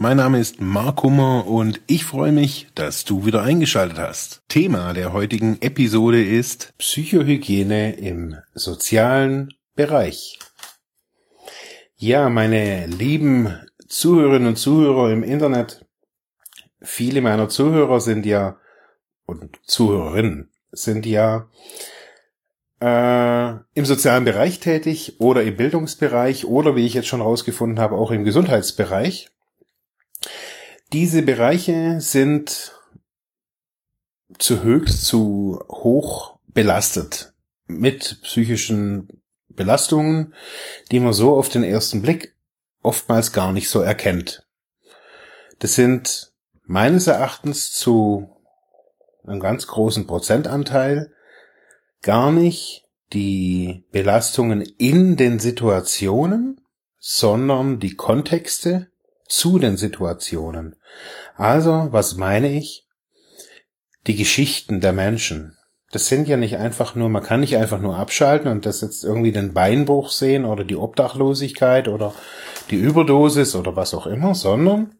Mein 0.00 0.18
Name 0.18 0.38
ist 0.38 0.60
Mark 0.60 1.02
Hummer 1.02 1.48
und 1.48 1.80
ich 1.88 2.04
freue 2.04 2.30
mich, 2.30 2.68
dass 2.76 3.04
du 3.04 3.26
wieder 3.26 3.42
eingeschaltet 3.42 3.98
hast. 3.98 4.42
Thema 4.46 4.92
der 4.92 5.12
heutigen 5.12 5.60
Episode 5.60 6.24
ist 6.24 6.72
Psychohygiene 6.78 7.94
im 7.96 8.36
sozialen 8.54 9.54
Bereich. 9.74 10.38
Ja, 11.96 12.28
meine 12.28 12.86
lieben 12.86 13.52
Zuhörerinnen 13.88 14.46
und 14.46 14.56
Zuhörer 14.56 15.10
im 15.10 15.24
Internet, 15.24 15.84
viele 16.80 17.20
meiner 17.20 17.48
Zuhörer 17.48 18.00
sind 18.00 18.24
ja 18.24 18.56
und 19.26 19.58
Zuhörerinnen 19.64 20.52
sind 20.70 21.06
ja 21.06 21.48
äh, 22.80 23.50
im 23.74 23.84
sozialen 23.84 24.24
Bereich 24.24 24.60
tätig 24.60 25.16
oder 25.18 25.42
im 25.42 25.56
Bildungsbereich 25.56 26.44
oder 26.44 26.76
wie 26.76 26.86
ich 26.86 26.94
jetzt 26.94 27.08
schon 27.08 27.20
rausgefunden 27.20 27.80
habe, 27.80 27.96
auch 27.96 28.12
im 28.12 28.22
Gesundheitsbereich. 28.22 29.32
Diese 30.92 31.20
Bereiche 31.20 32.00
sind 32.00 32.72
zu 34.38 34.62
höchst 34.62 35.04
zu 35.04 35.62
hoch 35.68 36.38
belastet 36.46 37.34
mit 37.66 38.22
psychischen 38.22 39.22
Belastungen, 39.48 40.34
die 40.90 41.00
man 41.00 41.12
so 41.12 41.36
auf 41.36 41.50
den 41.50 41.62
ersten 41.62 42.00
Blick 42.00 42.34
oftmals 42.82 43.32
gar 43.32 43.52
nicht 43.52 43.68
so 43.68 43.80
erkennt. 43.80 44.46
Das 45.58 45.74
sind 45.74 46.32
meines 46.64 47.06
Erachtens 47.06 47.70
zu 47.72 48.30
einem 49.24 49.40
ganz 49.40 49.66
großen 49.66 50.06
Prozentanteil 50.06 51.12
gar 52.00 52.32
nicht 52.32 52.88
die 53.12 53.84
Belastungen 53.90 54.62
in 54.62 55.16
den 55.16 55.38
Situationen, 55.38 56.62
sondern 56.98 57.78
die 57.78 57.94
Kontexte 57.94 58.90
zu 59.28 59.58
den 59.58 59.76
Situationen. 59.76 60.76
Also, 61.36 61.88
was 61.90 62.16
meine 62.16 62.50
ich? 62.50 62.86
Die 64.06 64.16
Geschichten 64.16 64.80
der 64.80 64.92
Menschen. 64.92 65.56
Das 65.90 66.08
sind 66.08 66.28
ja 66.28 66.36
nicht 66.36 66.56
einfach 66.56 66.94
nur, 66.94 67.08
man 67.08 67.22
kann 67.22 67.40
nicht 67.40 67.56
einfach 67.56 67.80
nur 67.80 67.96
abschalten 67.96 68.50
und 68.50 68.66
das 68.66 68.80
jetzt 68.80 69.04
irgendwie 69.04 69.32
den 69.32 69.54
Beinbruch 69.54 70.10
sehen 70.10 70.44
oder 70.44 70.64
die 70.64 70.76
Obdachlosigkeit 70.76 71.88
oder 71.88 72.14
die 72.70 72.76
Überdosis 72.76 73.54
oder 73.54 73.76
was 73.76 73.94
auch 73.94 74.06
immer, 74.06 74.34
sondern 74.34 74.94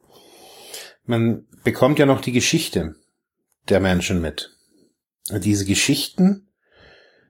man 1.05 1.47
bekommt 1.65 1.99
ja 1.99 2.06
noch 2.06 2.21
die 2.21 2.33
Geschichte 2.33 2.95
der 3.69 3.81
Menschen 3.81 4.21
mit. 4.21 4.56
Und 5.31 5.45
diese 5.45 5.67
Geschichten 5.67 6.49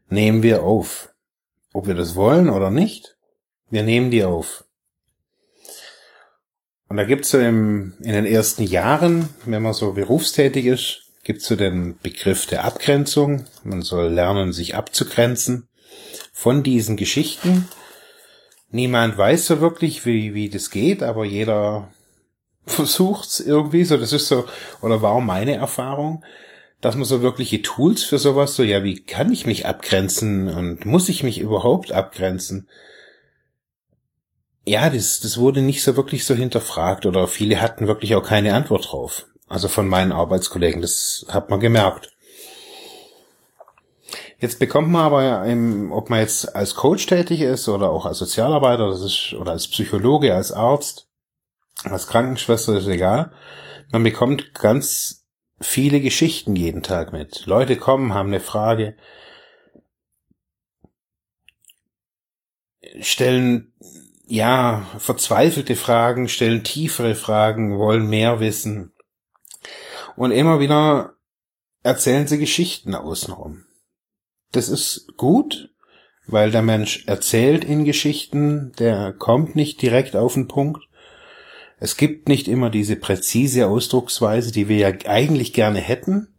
nehmen 0.09 0.43
wir 0.43 0.63
auf. 0.63 1.13
Ob 1.73 1.87
wir 1.87 1.95
das 1.95 2.15
wollen 2.15 2.49
oder 2.49 2.71
nicht, 2.71 3.17
wir 3.71 3.83
nehmen 3.83 4.11
die 4.11 4.25
auf. 4.25 4.65
Und 6.89 6.97
da 6.97 7.05
gibt's 7.05 7.31
so 7.31 7.39
im, 7.39 7.95
in 8.01 8.13
den 8.13 8.25
ersten 8.27 8.63
Jahren, 8.63 9.29
wenn 9.45 9.63
man 9.63 9.75
so 9.75 9.93
berufstätig 9.93 10.67
ist, 10.67 11.03
gibt's 11.23 11.47
so 11.47 11.57
den 11.57 11.99
Begriff 12.03 12.47
der 12.47 12.65
Abgrenzung. 12.65 13.45
Man 13.63 13.83
soll 13.83 14.09
lernen, 14.09 14.53
sich 14.53 14.75
abzugrenzen 14.75 15.69
von 16.33 16.63
diesen 16.63 16.97
Geschichten. 16.97 17.69
Niemand 18.71 19.19
weiß 19.19 19.47
so 19.47 19.61
wirklich, 19.61 20.07
wie, 20.07 20.33
wie 20.33 20.49
das 20.49 20.71
geht, 20.71 21.03
aber 21.03 21.25
jeder 21.25 21.93
versucht's 22.67 23.41
irgendwie 23.41 23.85
so. 23.85 23.99
Das 23.99 24.15
ist 24.15 24.29
so, 24.29 24.47
oder 24.81 25.03
war 25.03 25.21
meine 25.21 25.57
Erfahrung, 25.57 26.25
dass 26.81 26.95
man 26.95 27.05
so 27.05 27.21
wirkliche 27.21 27.61
Tools 27.61 28.05
für 28.05 28.19
sowas, 28.19 28.55
so, 28.55 28.63
ja, 28.63 28.85
wie 28.85 29.01
kann 29.01 29.33
ich 29.33 29.47
mich 29.47 29.67
abgrenzen 29.67 30.49
und 30.49 30.87
muss 30.87 31.09
ich 31.09 31.23
mich 31.23 31.41
überhaupt 31.41 31.93
abgrenzen? 31.93 32.69
Ja, 34.69 34.91
das, 34.91 35.21
das 35.21 35.39
wurde 35.39 35.63
nicht 35.63 35.83
so 35.83 35.97
wirklich 35.97 36.27
so 36.27 36.35
hinterfragt 36.35 37.07
oder 37.07 37.27
viele 37.27 37.63
hatten 37.63 37.87
wirklich 37.87 38.15
auch 38.15 38.23
keine 38.23 38.53
Antwort 38.53 38.93
drauf. 38.93 39.27
Also 39.49 39.67
von 39.67 39.89
meinen 39.89 40.13
Arbeitskollegen, 40.13 40.83
das 40.83 41.25
hat 41.31 41.49
man 41.49 41.59
gemerkt. 41.59 42.13
Jetzt 44.39 44.59
bekommt 44.59 44.91
man 44.91 45.07
aber, 45.07 45.47
im, 45.47 45.91
ob 45.91 46.11
man 46.11 46.21
jetzt 46.21 46.55
als 46.55 46.75
Coach 46.75 47.07
tätig 47.07 47.41
ist 47.41 47.67
oder 47.71 47.89
auch 47.89 48.05
als 48.05 48.19
Sozialarbeiter 48.19 48.89
das 48.89 49.01
ist, 49.01 49.33
oder 49.33 49.53
als 49.53 49.69
Psychologe, 49.69 50.35
als 50.35 50.53
Arzt, 50.53 51.09
als 51.85 52.07
Krankenschwester, 52.07 52.77
ist 52.77 52.89
egal. 52.89 53.33
Man 53.91 54.03
bekommt 54.03 54.53
ganz 54.53 55.25
viele 55.63 56.03
Geschichten 56.03 56.57
jeden 56.57 56.83
Tag 56.83 57.15
mit. 57.15 57.47
Leute 57.47 57.77
kommen, 57.77 58.13
haben 58.13 58.29
eine 58.29 58.41
Frage, 58.41 58.97
stellen 63.01 63.73
ja 64.29 64.87
verzweifelte 64.99 65.75
Fragen, 65.75 66.29
stellen 66.29 66.65
tiefere 66.65 67.15
Fragen, 67.15 67.79
wollen 67.79 68.09
mehr 68.09 68.41
wissen. 68.41 68.93
Und 70.17 70.31
immer 70.31 70.61
wieder 70.61 71.15
erzählen 71.83 72.27
sie 72.27 72.39
Geschichten 72.39 72.95
außenrum. 72.95 73.65
Das 74.53 74.69
ist 74.69 75.17
gut, 75.17 75.71
weil 76.27 76.51
der 76.51 76.63
Mensch 76.63 77.07
erzählt 77.07 77.65
in 77.65 77.85
Geschichten, 77.85 78.73
der 78.79 79.13
kommt 79.13 79.57
nicht 79.57 79.81
direkt 79.81 80.17
auf 80.17 80.35
den 80.35 80.49
Punkt. 80.49 80.85
Es 81.81 81.97
gibt 81.97 82.29
nicht 82.29 82.49
immer 82.49 82.71
diese 82.71 82.97
präzise 82.97 83.69
Ausdrucksweise, 83.69 84.53
die 84.53 84.69
wir 84.69 84.77
ja 84.77 84.93
eigentlich 85.07 85.53
gerne 85.53 85.81
hätten. 85.81 86.35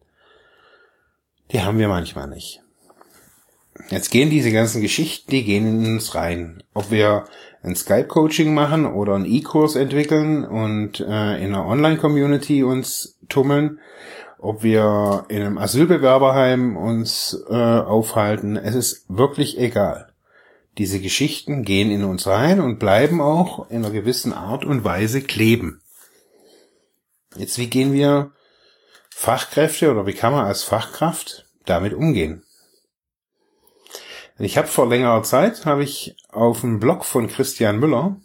Die 1.52 1.62
haben 1.62 1.80
wir 1.80 1.88
manchmal 1.88 2.28
nicht. 2.28 2.62
Jetzt 3.90 4.12
gehen 4.12 4.30
diese 4.30 4.52
ganzen 4.52 4.82
Geschichten, 4.82 5.32
die 5.32 5.44
gehen 5.44 5.66
in 5.66 5.94
uns 5.94 6.14
rein. 6.14 6.64
Ob 6.74 6.92
wir 6.92 7.26
ein 7.64 7.76
Skype-Coaching 7.76 8.54
machen 8.54 8.86
oder 8.86 9.16
einen 9.16 9.26
E-Kurs 9.26 9.76
entwickeln 9.76 10.46
und 10.46 11.00
äh, 11.00 11.38
in 11.38 11.54
einer 11.54 11.66
Online-Community 11.66 12.64
uns 12.64 13.18
tummeln, 13.30 13.80
ob 14.38 14.64
wir 14.64 15.26
in 15.30 15.42
einem 15.42 15.58
Asylbewerberheim 15.58 16.78
uns 16.78 17.38
äh, 17.50 17.54
aufhalten, 17.54 18.56
es 18.56 18.76
ist 18.76 19.06
wirklich 19.10 19.58
egal. 19.58 20.14
Diese 20.78 21.02
Geschichten 21.02 21.64
gehen 21.64 21.92
in 21.92 22.06
uns 22.06 22.28
rein 22.28 22.62
und 22.62 22.80
bleiben 22.80 23.22
auch 23.22 23.70
in 23.70 23.78
einer 23.78 23.92
gewissen 23.92 24.32
Art 24.32 24.64
und 24.64 24.84
Weise 24.84 25.22
kleben. 25.22 25.82
Jetzt, 27.36 27.58
wie 27.58 27.68
gehen 27.68 27.92
wir 27.92 28.32
Fachkräfte 29.14 29.92
oder 29.92 30.06
wie 30.06 30.14
kann 30.14 30.32
man 30.32 30.46
als 30.46 30.64
Fachkraft 30.64 31.46
damit 31.66 31.94
umgehen? 31.94 32.44
Ich 34.42 34.58
habe 34.58 34.68
vor 34.68 34.88
längerer 34.88 35.22
Zeit, 35.24 35.66
habe 35.66 35.84
ich 35.84 36.16
auf 36.30 36.62
dem 36.62 36.80
Blog 36.80 37.04
von 37.04 37.28
Christian 37.28 37.78
Müller 37.78 38.22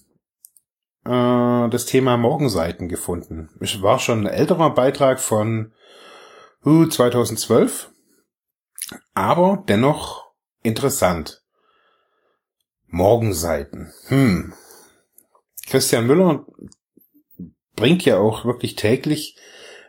äh, 1.04 1.69
das 1.69 1.86
Thema 1.86 2.16
Morgenseiten 2.16 2.88
gefunden. 2.88 3.50
Es 3.58 3.82
war 3.82 3.98
schon 3.98 4.20
ein 4.20 4.32
älterer 4.32 4.70
Beitrag 4.70 5.19
von 5.19 5.72
uh, 6.64 6.86
2012, 6.86 7.91
aber 9.12 9.64
dennoch 9.66 10.32
interessant. 10.62 11.42
Morgenseiten. 12.86 13.92
Hm. 14.06 14.54
Christian 15.66 16.06
Müller 16.06 16.46
bringt 17.75 18.04
ja 18.04 18.19
auch 18.19 18.44
wirklich 18.44 18.76
täglich 18.76 19.36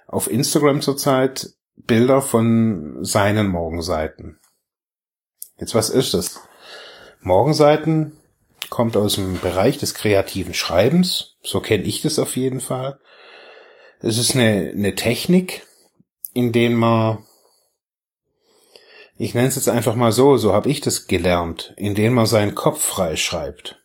auf 0.08 0.28
Instagram 0.28 0.82
zurzeit 0.82 1.52
Bilder 1.76 2.24
von 2.24 3.04
seinen 3.04 3.48
Morgenseiten. 3.48 4.40
Jetzt 5.60 5.76
was 5.76 5.90
ist 5.90 6.14
das? 6.14 6.40
Morgenseiten 7.22 8.18
kommt 8.70 8.98
aus 8.98 9.16
dem 9.16 9.40
Bereich 9.40 9.78
des 9.78 9.94
kreativen 9.94 10.54
Schreibens. 10.54 11.38
So 11.44 11.60
kenne 11.60 11.84
ich 11.84 12.02
das 12.02 12.20
auf 12.20 12.36
jeden 12.36 12.62
Fall. 12.62 13.00
Es 14.00 14.18
ist 14.18 14.36
eine, 14.36 14.72
eine 14.76 14.96
Technik, 14.96 15.66
in 16.34 16.52
der 16.52 16.70
man 16.72 17.26
ich 19.18 19.34
nenne 19.34 19.48
es 19.48 19.56
jetzt 19.56 19.70
einfach 19.70 19.96
mal 19.96 20.12
so, 20.12 20.36
so 20.38 20.54
habe 20.54 20.70
ich 20.70 20.82
das 20.82 21.08
gelernt, 21.08 21.74
indem 21.78 22.14
man 22.14 22.26
seinen 22.26 22.54
Kopf 22.54 22.84
frei 22.84 23.16
schreibt. 23.16 23.82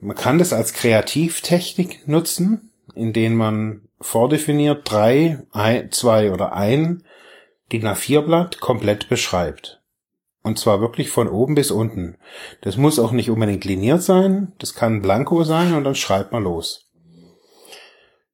Man 0.00 0.16
kann 0.16 0.38
das 0.38 0.52
als 0.52 0.74
Kreativtechnik 0.74 2.06
nutzen, 2.06 2.70
indem 2.94 3.34
man 3.34 3.88
vordefiniert 4.00 4.88
drei, 4.88 5.44
ein, 5.50 5.90
zwei 5.90 6.30
oder 6.30 6.52
ein 6.52 7.02
DIN 7.72 7.86
A4-Blatt 7.86 8.60
komplett 8.60 9.08
beschreibt. 9.08 9.77
Und 10.48 10.58
zwar 10.58 10.80
wirklich 10.80 11.10
von 11.10 11.28
oben 11.28 11.54
bis 11.54 11.70
unten. 11.70 12.16
Das 12.62 12.78
muss 12.78 12.98
auch 12.98 13.12
nicht 13.12 13.28
unbedingt 13.28 13.66
liniert 13.66 14.02
sein, 14.02 14.54
das 14.58 14.74
kann 14.74 15.02
blanko 15.02 15.44
sein 15.44 15.74
und 15.74 15.84
dann 15.84 15.94
schreibt 15.94 16.32
man 16.32 16.44
los. 16.44 16.88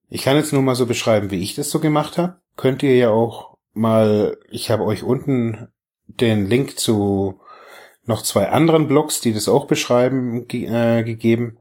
Ich 0.08 0.22
kann 0.22 0.36
jetzt 0.36 0.52
nur 0.52 0.62
mal 0.62 0.76
so 0.76 0.86
beschreiben, 0.86 1.32
wie 1.32 1.42
ich 1.42 1.56
das 1.56 1.70
so 1.70 1.80
gemacht 1.80 2.16
habe. 2.16 2.36
Könnt 2.56 2.84
ihr 2.84 2.94
ja 2.94 3.10
auch 3.10 3.56
mal, 3.72 4.38
ich 4.48 4.70
habe 4.70 4.84
euch 4.84 5.02
unten 5.02 5.66
den 6.06 6.46
Link 6.46 6.78
zu 6.78 7.40
noch 8.04 8.22
zwei 8.22 8.48
anderen 8.48 8.86
Blogs, 8.86 9.20
die 9.20 9.32
das 9.32 9.48
auch 9.48 9.66
beschreiben, 9.66 10.46
ge 10.46 10.66
äh, 10.66 11.02
gegeben. 11.02 11.58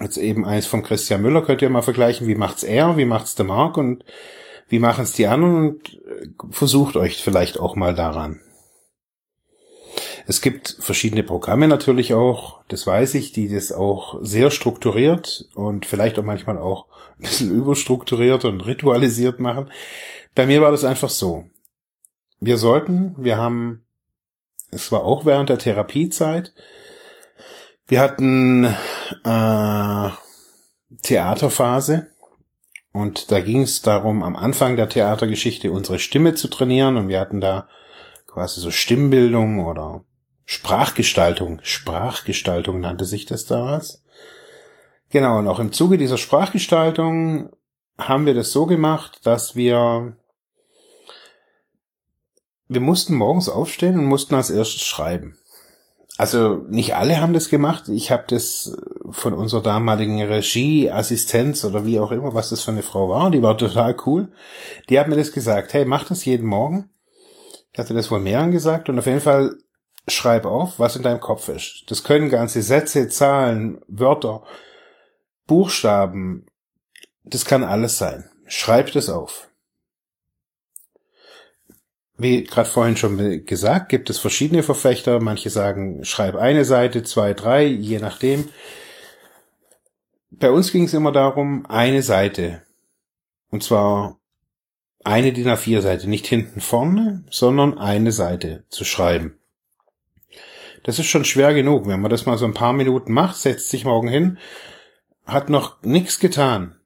Jetzt 0.00 0.16
eben 0.16 0.44
eins 0.44 0.66
von 0.66 0.82
Christian 0.82 1.22
Müller 1.22 1.42
könnt 1.42 1.62
ihr 1.62 1.70
mal 1.70 1.82
vergleichen, 1.82 2.26
wie 2.26 2.34
macht's 2.34 2.64
er, 2.64 2.96
wie 2.96 3.04
macht's 3.04 3.36
der 3.36 3.46
Mark 3.46 3.76
und 3.76 4.04
wie 4.68 4.80
machen's 4.80 5.12
die 5.12 5.28
anderen 5.28 5.68
und 5.68 5.94
äh, 5.94 6.30
versucht 6.50 6.96
euch 6.96 7.22
vielleicht 7.22 7.60
auch 7.60 7.76
mal 7.76 7.94
daran. 7.94 8.40
Es 10.28 10.42
gibt 10.42 10.76
verschiedene 10.80 11.22
Programme 11.22 11.68
natürlich 11.68 12.12
auch, 12.12 12.60
das 12.68 12.86
weiß 12.86 13.14
ich, 13.14 13.32
die 13.32 13.48
das 13.48 13.72
auch 13.72 14.18
sehr 14.20 14.50
strukturiert 14.50 15.48
und 15.54 15.86
vielleicht 15.86 16.18
auch 16.18 16.22
manchmal 16.22 16.58
auch 16.58 16.84
ein 17.16 17.22
bisschen 17.22 17.50
überstrukturiert 17.50 18.44
und 18.44 18.60
ritualisiert 18.60 19.40
machen. 19.40 19.70
Bei 20.34 20.44
mir 20.44 20.60
war 20.60 20.70
das 20.70 20.84
einfach 20.84 21.08
so. 21.08 21.46
Wir 22.40 22.58
sollten, 22.58 23.14
wir 23.16 23.38
haben, 23.38 23.86
es 24.70 24.92
war 24.92 25.02
auch 25.02 25.24
während 25.24 25.48
der 25.48 25.56
Therapiezeit, 25.56 26.52
wir 27.86 28.00
hatten 28.00 28.64
äh, 29.24 30.10
Theaterphase 31.04 32.08
und 32.92 33.32
da 33.32 33.40
ging 33.40 33.62
es 33.62 33.80
darum, 33.80 34.22
am 34.22 34.36
Anfang 34.36 34.76
der 34.76 34.90
Theatergeschichte 34.90 35.72
unsere 35.72 35.98
Stimme 35.98 36.34
zu 36.34 36.48
trainieren 36.48 36.98
und 36.98 37.08
wir 37.08 37.18
hatten 37.18 37.40
da 37.40 37.66
quasi 38.26 38.60
so 38.60 38.70
Stimmbildung 38.70 39.64
oder 39.64 40.04
Sprachgestaltung. 40.50 41.60
Sprachgestaltung 41.62 42.80
nannte 42.80 43.04
sich 43.04 43.26
das 43.26 43.44
damals. 43.44 44.02
Genau, 45.10 45.40
und 45.40 45.46
auch 45.46 45.58
im 45.58 45.72
Zuge 45.72 45.98
dieser 45.98 46.16
Sprachgestaltung 46.16 47.50
haben 47.98 48.24
wir 48.24 48.32
das 48.32 48.50
so 48.50 48.64
gemacht, 48.64 49.20
dass 49.24 49.56
wir 49.56 50.16
wir 52.66 52.80
mussten 52.80 53.14
morgens 53.14 53.50
aufstehen 53.50 53.98
und 53.98 54.06
mussten 54.06 54.36
als 54.36 54.48
erstes 54.48 54.84
schreiben. 54.84 55.36
Also 56.16 56.64
nicht 56.70 56.96
alle 56.96 57.20
haben 57.20 57.34
das 57.34 57.50
gemacht. 57.50 57.90
Ich 57.90 58.10
habe 58.10 58.24
das 58.28 58.74
von 59.10 59.34
unserer 59.34 59.62
damaligen 59.62 60.22
Regieassistenz 60.22 61.62
oder 61.66 61.84
wie 61.84 62.00
auch 62.00 62.10
immer, 62.10 62.32
was 62.32 62.48
das 62.48 62.62
für 62.62 62.70
eine 62.70 62.82
Frau 62.82 63.10
war, 63.10 63.30
die 63.30 63.42
war 63.42 63.58
total 63.58 63.94
cool. 64.06 64.32
Die 64.88 64.98
hat 64.98 65.08
mir 65.08 65.16
das 65.16 65.32
gesagt, 65.32 65.74
hey, 65.74 65.84
mach 65.84 66.04
das 66.04 66.24
jeden 66.24 66.46
Morgen. 66.46 66.88
Ich 67.74 67.78
hatte 67.78 67.92
das 67.92 68.10
wohl 68.10 68.20
mehreren 68.20 68.50
gesagt 68.50 68.88
und 68.88 68.98
auf 68.98 69.04
jeden 69.04 69.20
Fall 69.20 69.54
schreib 70.12 70.44
auf, 70.44 70.78
was 70.78 70.96
in 70.96 71.02
deinem 71.02 71.20
Kopf 71.20 71.48
ist. 71.48 71.84
Das 71.88 72.04
können 72.04 72.28
ganze 72.28 72.62
Sätze, 72.62 73.08
Zahlen, 73.08 73.80
Wörter, 73.88 74.42
Buchstaben, 75.46 76.46
das 77.24 77.44
kann 77.44 77.64
alles 77.64 77.98
sein. 77.98 78.30
Schreib 78.46 78.92
das 78.92 79.08
auf. 79.08 79.48
Wie 82.16 82.42
gerade 82.44 82.68
vorhin 82.68 82.96
schon 82.96 83.44
gesagt, 83.46 83.90
gibt 83.90 84.10
es 84.10 84.18
verschiedene 84.18 84.62
Verfechter. 84.62 85.20
Manche 85.20 85.50
sagen, 85.50 86.04
schreib 86.04 86.34
eine 86.34 86.64
Seite, 86.64 87.04
zwei, 87.04 87.32
drei, 87.32 87.64
je 87.64 87.98
nachdem. 87.98 88.48
Bei 90.30 90.50
uns 90.50 90.72
ging 90.72 90.84
es 90.84 90.94
immer 90.94 91.12
darum, 91.12 91.64
eine 91.66 92.02
Seite. 92.02 92.62
Und 93.50 93.62
zwar 93.62 94.18
eine 95.04 95.32
DIN 95.32 95.48
A4 95.48 95.80
Seite, 95.80 96.08
nicht 96.08 96.26
hinten 96.26 96.60
vorne, 96.60 97.24
sondern 97.30 97.78
eine 97.78 98.12
Seite 98.12 98.64
zu 98.68 98.84
schreiben. 98.84 99.37
Das 100.84 100.98
ist 100.98 101.06
schon 101.06 101.24
schwer 101.24 101.54
genug. 101.54 101.86
Wenn 101.86 102.00
man 102.00 102.10
das 102.10 102.26
mal 102.26 102.38
so 102.38 102.44
ein 102.44 102.54
paar 102.54 102.72
Minuten 102.72 103.12
macht, 103.12 103.36
setzt 103.36 103.70
sich 103.70 103.84
morgen 103.84 104.08
hin, 104.08 104.38
hat 105.26 105.50
noch 105.50 105.82
nichts 105.82 106.18
getan. 106.18 106.76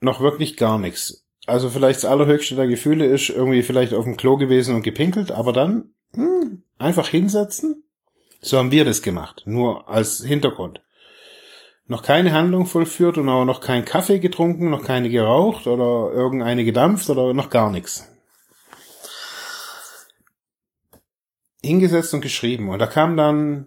Noch 0.00 0.20
wirklich 0.20 0.56
gar 0.56 0.78
nichts. 0.78 1.26
Also 1.46 1.68
vielleicht 1.68 2.04
das 2.04 2.10
allerhöchste 2.10 2.54
der 2.54 2.68
Gefühle 2.68 3.06
ist 3.06 3.28
irgendwie 3.28 3.62
vielleicht 3.62 3.92
auf 3.92 4.04
dem 4.04 4.16
Klo 4.16 4.36
gewesen 4.36 4.74
und 4.74 4.82
gepinkelt, 4.82 5.32
aber 5.32 5.52
dann 5.52 5.94
hm, 6.14 6.62
einfach 6.78 7.08
hinsetzen. 7.08 7.84
So 8.40 8.58
haben 8.58 8.70
wir 8.70 8.84
das 8.84 9.02
gemacht. 9.02 9.42
Nur 9.46 9.88
als 9.88 10.24
Hintergrund. 10.24 10.80
Noch 11.86 12.02
keine 12.02 12.32
Handlung 12.32 12.66
vollführt 12.66 13.18
und 13.18 13.28
auch 13.28 13.44
noch 13.44 13.60
keinen 13.60 13.84
Kaffee 13.84 14.20
getrunken, 14.20 14.70
noch 14.70 14.84
keine 14.84 15.10
geraucht 15.10 15.66
oder 15.66 16.12
irgendeine 16.14 16.64
gedampft 16.64 17.10
oder 17.10 17.34
noch 17.34 17.50
gar 17.50 17.70
nichts. 17.70 18.08
Hingesetzt 21.62 22.14
und 22.14 22.20
geschrieben. 22.20 22.70
Und 22.70 22.78
da 22.78 22.86
kam 22.86 23.16
dann 23.16 23.66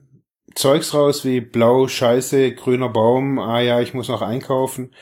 Zeugs 0.56 0.94
raus 0.94 1.26
wie 1.26 1.42
blau, 1.42 1.88
scheiße, 1.88 2.54
grüner 2.54 2.90
Baum, 2.90 3.40
ah 3.40 3.60
ja, 3.60 3.82
ich 3.82 3.94
muss 3.94 4.08
noch 4.08 4.22
einkaufen. 4.22 4.94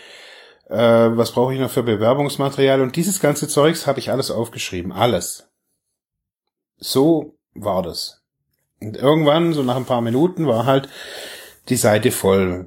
Äh, 0.70 0.78
was 0.78 1.32
brauche 1.32 1.54
ich 1.54 1.60
noch 1.60 1.72
für 1.72 1.84
Bewerbungsmaterial? 1.84 2.82
Und 2.82 2.96
dieses 2.96 3.20
ganze 3.20 3.48
Zeugs 3.48 3.88
habe 3.88 4.00
ich 4.00 4.12
alles 4.12 4.32
aufgeschrieben. 4.32 4.92
Alles. 4.92 5.50
So 6.78 7.38
war 7.54 7.84
das. 7.84 8.24
Und 8.80 8.98
irgendwann, 8.98 9.54
so 9.54 9.64
nach 9.64 9.76
ein 9.76 9.86
paar 9.86 10.02
Minuten, 10.02 10.48
war 10.48 10.66
halt 10.66 10.88
die 11.70 11.76
Seite 11.76 12.12
voll. 12.12 12.66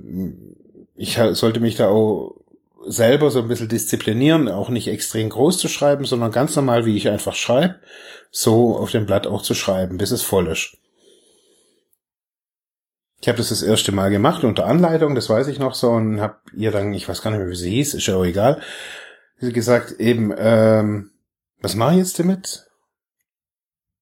Ich 0.95 1.19
sollte 1.33 1.61
mich 1.61 1.77
da 1.77 1.89
auch 1.89 2.44
selber 2.87 3.31
so 3.31 3.41
ein 3.41 3.49
bisschen 3.49 3.69
disziplinieren, 3.69 4.49
auch 4.49 4.69
nicht 4.69 4.89
extrem 4.89 5.29
groß 5.29 5.59
zu 5.59 5.69
schreiben, 5.69 6.05
sondern 6.05 6.33
ganz 6.33 6.57
normal, 6.57 6.87
wie 6.87 6.97
ich 6.97 7.09
einfach 7.09 7.35
schreibe, 7.35 7.81
so 8.31 8.77
auf 8.77 8.91
dem 8.91 9.07
Blatt 9.07 9.27
auch 9.27 9.43
zu 9.43 9.55
schreiben, 9.55 9.99
bis 9.99 10.11
es 10.11 10.23
voll 10.23 10.49
ist. 10.49 10.77
Ich 13.21 13.29
habe 13.29 13.39
das 13.39 13.49
das 13.49 13.63
erste 13.63 13.93
Mal 13.93 14.11
gemacht 14.11 14.45
unter 14.45 14.67
Anleitung, 14.67 15.15
das 15.15 15.31
weiß 15.31 15.49
ich 15.49 15.59
noch 15.59 15.75
so, 15.75 15.91
und 15.91 16.21
habe 16.21 16.37
ihr 16.55 16.71
dann, 16.71 16.93
ich 16.93 17.09
weiß 17.09 17.23
gar 17.23 17.31
nicht 17.31 17.41
mehr, 17.41 17.49
wie 17.49 17.57
sie 17.57 17.71
hieß, 17.71 17.95
ist 17.95 18.07
ja 18.07 18.17
auch 18.17 18.25
egal, 18.25 18.61
gesagt, 19.41 19.93
eben, 20.01 20.33
ähm, 20.37 21.11
was 21.61 21.75
mache 21.75 21.93
ich 21.93 21.99
jetzt 21.99 22.19
damit? 22.19 22.67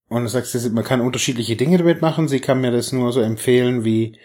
Und 0.08 0.24
du 0.24 0.28
sagst, 0.28 0.54
man 0.72 0.84
kann 0.84 1.00
unterschiedliche 1.00 1.56
Dinge 1.56 1.78
damit 1.78 2.02
machen. 2.02 2.28
Sie 2.28 2.40
kann 2.40 2.60
mir 2.60 2.70
das 2.70 2.92
nur 2.92 3.12
so 3.12 3.20
empfehlen, 3.20 3.84
wie 3.84 4.18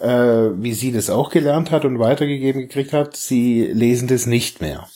äh, 0.00 0.50
wie 0.54 0.72
sie 0.72 0.92
das 0.92 1.10
auch 1.10 1.30
gelernt 1.30 1.70
hat 1.70 1.84
und 1.84 1.98
weitergegeben 1.98 2.62
gekriegt 2.62 2.92
hat, 2.92 3.16
sie 3.16 3.64
lesen 3.66 4.08
das 4.08 4.26
nicht 4.26 4.60
mehr. 4.60 4.88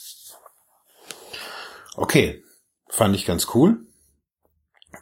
Okay, 1.95 2.43
fand 2.89 3.15
ich 3.15 3.25
ganz 3.25 3.47
cool. 3.55 3.79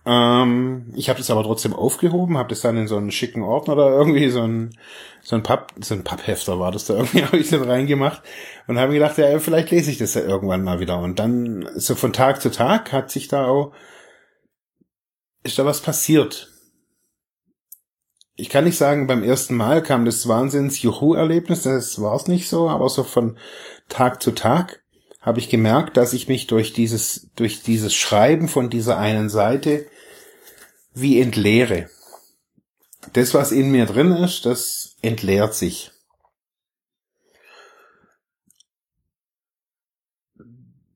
Ähm, 0.06 0.94
ich 0.95 1.09
habe 1.09 1.18
das 1.18 1.31
aber 1.31 1.44
trotzdem 1.44 1.74
aufgehoben, 1.74 2.38
habe 2.38 2.50
das 2.50 2.62
dann 2.62 2.77
in 2.77 2.88
so 2.88 2.97
einen 2.97 3.12
schicken 3.12 3.42
Ordner 3.42 3.74
oder 3.74 3.89
irgendwie 3.89 4.30
so 4.30 4.42
ein 4.42 4.77
so 5.21 5.36
ein 5.36 5.42
Papp, 5.44 5.74
so 5.81 5.95
ein 5.95 6.03
Papphefter 6.03 6.59
war 6.59 6.71
das 6.71 6.86
da 6.86 6.95
irgendwie 6.95 7.24
habe 7.25 7.38
ich 7.38 7.50
dann 7.50 7.63
reingemacht 7.63 8.21
und 8.68 8.77
habe 8.77 8.94
gedacht, 8.94 9.18
ja, 9.18 9.39
vielleicht 9.39 9.71
lese 9.71 9.89
ich 9.89 9.97
das 9.97 10.13
ja 10.13 10.21
irgendwann 10.21 10.63
mal 10.63 10.80
wieder 10.80 11.00
und 11.00 11.18
dann 11.18 11.68
so 11.75 11.95
von 11.95 12.13
Tag 12.13 12.42
zu 12.42 12.51
Tag 12.51 12.92
hat 12.92 13.09
sich 13.09 13.27
da 13.27 13.47
auch 13.47 13.74
ist 15.44 15.57
da 15.57 15.65
was 15.65 15.81
passiert 15.81 16.55
ich 18.35 18.49
kann 18.49 18.65
nicht 18.65 18.77
sagen, 18.77 19.07
beim 19.07 19.23
ersten 19.23 19.56
Mal 19.56 19.81
kam 19.81 20.06
das 20.06 20.27
Wahnsinns-Juhu-Erlebnis, 20.27 21.63
das 21.63 22.01
war 22.01 22.15
es 22.15 22.27
nicht 22.27 22.49
so, 22.49 22.69
aber 22.69 22.89
so 22.89 23.04
von 23.04 23.37
Tag 23.87 24.21
zu 24.21 24.31
Tag 24.31 24.83
habe 25.21 25.39
ich 25.39 25.49
gemerkt, 25.49 25.97
dass 25.97 26.13
ich 26.13 26.27
mich 26.27 26.45
durch 26.47 26.73
dieses, 26.73 27.31
durch 27.35 27.63
dieses 27.63 27.95
Schreiben 27.95 28.47
von 28.47 28.69
dieser 28.69 28.97
einen 28.97 29.30
Seite 29.30 29.87
wie 30.94 31.19
entleere. 31.19 31.89
Das, 33.13 33.33
was 33.33 33.51
in 33.51 33.71
mir 33.71 33.85
drin 33.85 34.11
ist, 34.11 34.45
das 34.45 34.97
entleert 35.01 35.54
sich. 35.54 35.92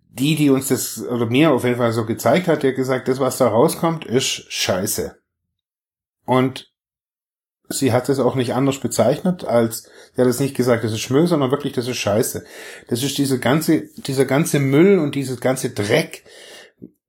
Die, 0.09 0.35
die 0.35 0.49
uns 0.49 0.67
das, 0.67 1.01
oder 1.01 1.27
mir 1.27 1.51
auf 1.51 1.63
jeden 1.63 1.77
Fall 1.77 1.93
so 1.93 2.05
gezeigt 2.05 2.49
hat, 2.49 2.63
der 2.63 2.73
gesagt, 2.73 3.07
das, 3.07 3.19
was 3.19 3.37
da 3.37 3.47
rauskommt, 3.47 4.03
ist 4.03 4.51
scheiße. 4.51 5.17
Und 6.25 6.68
sie 7.69 7.93
hat 7.93 8.09
es 8.09 8.19
auch 8.19 8.35
nicht 8.35 8.53
anders 8.53 8.79
bezeichnet, 8.79 9.45
als 9.45 9.89
sie 10.15 10.21
hat 10.21 10.27
es 10.27 10.39
nicht 10.39 10.55
gesagt, 10.55 10.83
das 10.83 10.91
ist 10.91 11.09
Müll, 11.09 11.27
sondern 11.27 11.51
wirklich, 11.51 11.73
das 11.73 11.87
ist 11.87 11.97
Scheiße. 11.97 12.43
Das 12.87 13.03
ist 13.03 13.17
diese 13.17 13.39
ganze, 13.39 13.83
dieser 13.95 14.25
ganze 14.25 14.59
Müll 14.59 14.97
und 14.99 15.15
dieses 15.15 15.39
ganze 15.39 15.69
Dreck, 15.69 16.23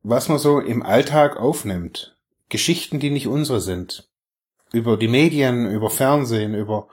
was 0.02 0.28
man 0.28 0.38
so 0.38 0.60
im 0.60 0.82
Alltag 0.82 1.36
aufnimmt. 1.38 2.16
Geschichten, 2.48 3.00
die 3.00 3.10
nicht 3.10 3.26
unsere 3.26 3.60
sind. 3.60 4.08
Über 4.72 4.96
die 4.96 5.08
Medien, 5.08 5.70
über 5.70 5.90
Fernsehen, 5.90 6.54
über 6.54 6.88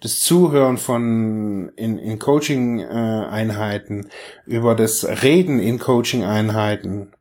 das 0.00 0.20
Zuhören 0.20 0.78
von 0.78 1.70
in, 1.76 1.98
in 1.98 2.18
Coaching-Einheiten, 2.18 4.08
über 4.46 4.74
das 4.74 5.04
Reden 5.22 5.58
in 5.58 5.78
Coaching-Einheiten. 5.78 7.12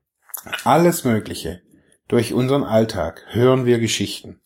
Alles 0.64 1.04
Mögliche. 1.04 1.62
Durch 2.08 2.34
unseren 2.34 2.64
Alltag 2.64 3.24
hören 3.30 3.66
wir 3.66 3.80
Geschichten. 3.80 4.40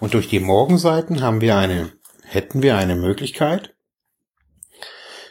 Und 0.00 0.14
durch 0.14 0.28
die 0.28 0.40
Morgenseiten 0.40 1.22
haben 1.22 1.40
wir 1.40 1.56
eine, 1.56 1.92
hätten 2.24 2.62
wir 2.62 2.76
eine 2.76 2.96
Möglichkeit, 2.96 3.74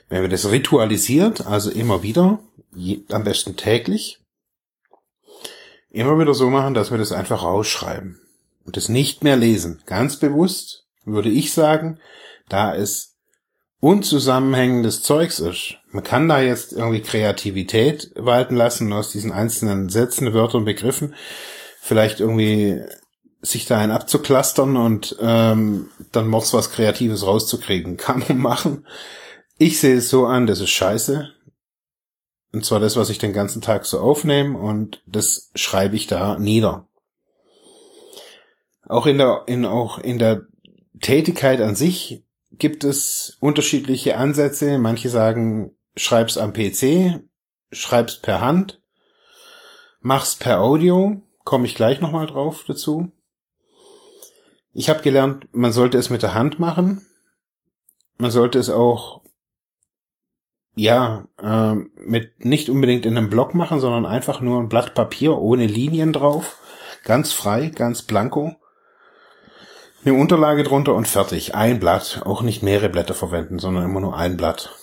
wenn 0.09 0.21
wir 0.21 0.29
das 0.29 0.49
ritualisiert, 0.51 1.45
also 1.45 1.71
immer 1.71 2.03
wieder, 2.03 2.39
am 3.09 3.23
besten 3.23 3.55
täglich, 3.55 4.19
immer 5.89 6.19
wieder 6.19 6.33
so 6.33 6.49
machen, 6.49 6.73
dass 6.73 6.91
wir 6.91 6.97
das 6.97 7.11
einfach 7.11 7.43
rausschreiben 7.43 8.19
und 8.65 8.77
es 8.77 8.89
nicht 8.89 9.23
mehr 9.23 9.37
lesen. 9.37 9.81
Ganz 9.85 10.17
bewusst 10.17 10.85
würde 11.05 11.29
ich 11.29 11.53
sagen, 11.53 11.99
da 12.49 12.75
es 12.75 13.15
unzusammenhängendes 13.79 15.03
Zeugs 15.03 15.39
ist. 15.39 15.75
Man 15.91 16.03
kann 16.03 16.27
da 16.27 16.41
jetzt 16.41 16.73
irgendwie 16.73 17.01
Kreativität 17.01 18.11
walten 18.15 18.55
lassen 18.55 18.91
aus 18.93 19.11
diesen 19.11 19.31
einzelnen 19.31 19.89
Sätzen, 19.89 20.33
Wörtern, 20.33 20.65
Begriffen 20.65 21.13
vielleicht 21.85 22.19
irgendwie 22.19 22.81
sich 23.45 23.65
da 23.65 23.77
einen 23.77 23.91
abzuklustern 23.91 24.75
und 24.75 25.15
ähm, 25.19 25.89
dann 26.11 26.27
mords 26.27 26.53
was 26.53 26.71
Kreatives 26.71 27.25
rauszukriegen. 27.25 27.97
Kann 27.97 28.23
man 28.27 28.37
machen. 28.39 28.87
Ich 29.57 29.79
sehe 29.79 29.97
es 29.97 30.09
so 30.09 30.25
an, 30.25 30.47
das 30.47 30.59
ist 30.59 30.71
scheiße. 30.71 31.31
Und 32.51 32.65
zwar 32.65 32.79
das, 32.79 32.95
was 32.95 33.09
ich 33.09 33.17
den 33.17 33.33
ganzen 33.33 33.61
Tag 33.61 33.85
so 33.85 33.99
aufnehme 33.99 34.57
und 34.57 35.01
das 35.05 35.51
schreibe 35.55 35.95
ich 35.95 36.07
da 36.07 36.39
nieder. 36.39 36.87
Auch 38.87 39.05
in 39.05 39.17
der, 39.17 39.43
in, 39.47 39.65
auch 39.65 39.99
in 39.99 40.19
der 40.19 40.43
Tätigkeit 41.01 41.59
an 41.59 41.75
sich 41.75 42.23
gibt 42.51 42.83
es 42.83 43.37
unterschiedliche 43.41 44.17
Ansätze. 44.17 44.77
Manche 44.77 45.09
sagen, 45.09 45.75
schreib's 45.97 46.37
am 46.37 46.53
PC, 46.53 47.21
schreib's 47.71 48.21
per 48.21 48.41
Hand, 48.41 48.81
mach's 49.99 50.35
per 50.35 50.61
Audio, 50.61 51.21
komme 51.43 51.65
ich 51.65 51.75
gleich 51.75 51.99
nochmal 51.99 52.27
drauf 52.27 52.63
dazu. 52.67 53.11
Ich 54.75 54.89
habe 54.89 55.01
gelernt, 55.01 55.47
man 55.53 55.71
sollte 55.71 55.97
es 55.97 56.09
mit 56.09 56.21
der 56.21 56.33
Hand 56.33 56.59
machen. 56.59 57.05
Man 58.17 58.29
sollte 58.29 58.59
es 58.59 58.69
auch 58.69 59.21
ja, 60.75 61.25
äh, 61.41 61.75
mit 62.05 62.43
nicht 62.43 62.69
unbedingt 62.69 63.05
in 63.05 63.17
einem 63.17 63.29
Block 63.29 63.55
machen, 63.55 63.79
sondern 63.79 64.05
einfach 64.05 64.41
nur 64.41 64.59
ein 64.59 64.67
Blatt 64.67 64.93
Papier 64.93 65.37
ohne 65.37 65.65
Linien 65.65 66.11
drauf, 66.11 66.57
ganz 67.05 67.31
frei, 67.31 67.71
ganz 67.73 68.01
blanko. 68.01 68.55
Eine 70.03 70.15
Unterlage 70.15 70.63
drunter 70.63 70.93
und 70.93 71.07
fertig. 71.07 71.55
Ein 71.55 71.79
Blatt, 71.79 72.21
auch 72.25 72.41
nicht 72.41 72.61
mehrere 72.61 72.89
Blätter 72.89 73.15
verwenden, 73.15 73.57
sondern 73.57 73.85
immer 73.85 74.01
nur 74.01 74.15
ein 74.15 74.37
Blatt. 74.37 74.75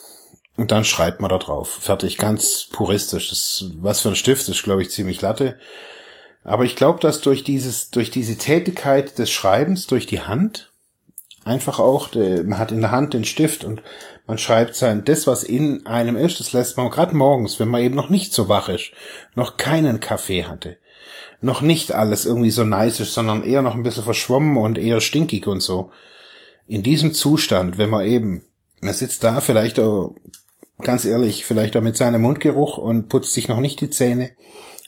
Und 0.57 0.73
dann 0.73 0.85
schreibt 0.85 1.21
man 1.21 1.29
da 1.29 1.39
drauf. 1.39 1.79
Fertig, 1.81 2.17
ganz 2.17 2.67
puristisch. 2.73 3.29
Das, 3.29 3.67
was 3.77 4.01
für 4.01 4.09
ein 4.09 4.17
Stift 4.17 4.49
ist, 4.49 4.63
glaube 4.63 4.83
ich, 4.83 4.91
ziemlich 4.91 5.21
latte. 5.21 5.59
Aber 6.45 6.65
ich 6.65 6.77
glaube, 6.77 6.99
dass 7.01 7.21
durch 7.21 7.45
dieses, 7.45 7.91
durch 7.91 8.11
diese 8.11 8.37
Tätigkeit 8.37 9.19
des 9.19 9.31
Schreibens, 9.31 9.87
durch 9.87 10.07
die 10.07 10.21
Hand, 10.21 10.73
einfach 11.45 11.79
auch, 11.79 12.15
man 12.15 12.59
hat 12.59 12.73
in 12.73 12.81
der 12.81 12.91
Hand 12.91 13.15
den 13.15 13.25
Stift 13.25 13.65
und 13.65 13.83
man 14.27 14.39
schreibt 14.39 14.75
sein, 14.75 15.05
das, 15.05 15.27
was 15.27 15.45
in 15.45 15.87
einem 15.87 16.17
ist, 16.17 16.41
das 16.41 16.53
lässt 16.53 16.77
man 16.77 16.91
gerade 16.91 17.17
morgens, 17.17 17.59
wenn 17.59 17.69
man 17.69 17.83
eben 17.83 17.95
noch 17.95 18.09
nicht 18.09 18.33
so 18.33 18.49
wach 18.49 18.69
ist, 18.69 18.93
noch 19.35 19.57
keinen 19.57 20.01
Kaffee 20.01 20.45
hatte, 20.45 20.79
noch 21.41 21.61
nicht 21.61 21.93
alles 21.93 22.25
irgendwie 22.25 22.51
so 22.51 22.65
nice 22.65 23.01
ist, 23.01 23.15
sondern 23.15 23.45
eher 23.45 23.63
noch 23.63 23.75
ein 23.75 23.83
bisschen 23.83 24.05
verschwommen 24.05 24.57
und 24.57 24.79
eher 24.79 25.01
stinkig 25.01 25.47
und 25.47 25.61
so. 25.61 25.91
In 26.67 26.83
diesem 26.83 27.15
Zustand, 27.15 27.79
wenn 27.79 27.91
man 27.91 28.07
eben, 28.07 28.45
man 28.81 28.95
sitzt 28.95 29.25
da 29.25 29.41
vielleicht 29.41 29.81
auch, 29.81 30.15
ganz 30.81 31.05
ehrlich, 31.05 31.45
vielleicht 31.45 31.77
auch 31.77 31.83
mit 31.83 31.97
seinem 31.97 32.23
Mundgeruch 32.23 32.79
und 32.79 33.09
putzt 33.09 33.33
sich 33.33 33.49
noch 33.49 33.61
nicht 33.61 33.81
die 33.81 33.91
Zähne 33.91 34.31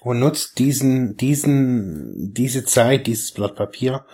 und 0.04 0.20
nutzt 0.20 0.58
diesen, 0.58 1.16
diesen, 1.16 2.32
diese 2.34 2.64
Zeit, 2.64 3.06
dieses 3.06 3.32
Blatt 3.32 3.56
Papier, 3.56 4.04